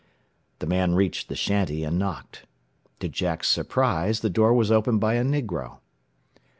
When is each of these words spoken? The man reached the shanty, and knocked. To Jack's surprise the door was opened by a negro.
The 0.57 0.65
man 0.65 0.95
reached 0.95 1.29
the 1.29 1.35
shanty, 1.35 1.83
and 1.83 1.99
knocked. 1.99 2.47
To 3.01 3.07
Jack's 3.07 3.47
surprise 3.49 4.21
the 4.21 4.31
door 4.31 4.51
was 4.51 4.71
opened 4.71 4.99
by 4.99 5.13
a 5.13 5.23
negro. 5.23 5.77